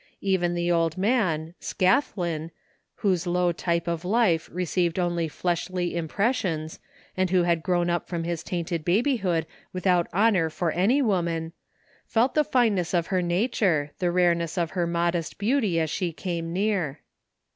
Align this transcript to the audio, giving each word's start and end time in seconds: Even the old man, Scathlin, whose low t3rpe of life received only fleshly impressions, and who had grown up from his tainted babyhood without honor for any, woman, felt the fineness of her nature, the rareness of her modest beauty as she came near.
Even 0.21 0.55
the 0.55 0.71
old 0.71 0.97
man, 0.97 1.53
Scathlin, 1.61 2.49
whose 3.05 3.27
low 3.27 3.53
t3rpe 3.53 3.87
of 3.87 4.03
life 4.03 4.49
received 4.51 4.97
only 4.97 5.27
fleshly 5.27 5.95
impressions, 5.95 6.79
and 7.15 7.29
who 7.29 7.43
had 7.43 7.61
grown 7.61 7.87
up 7.87 8.07
from 8.09 8.23
his 8.23 8.41
tainted 8.41 8.83
babyhood 8.83 9.45
without 9.71 10.07
honor 10.11 10.49
for 10.49 10.71
any, 10.71 11.03
woman, 11.03 11.53
felt 12.07 12.33
the 12.33 12.43
fineness 12.43 12.95
of 12.95 13.07
her 13.13 13.21
nature, 13.21 13.91
the 13.99 14.09
rareness 14.09 14.57
of 14.57 14.71
her 14.71 14.87
modest 14.87 15.37
beauty 15.37 15.79
as 15.79 15.91
she 15.91 16.11
came 16.11 16.51
near. 16.51 17.01